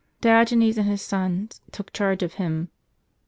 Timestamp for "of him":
2.23-2.69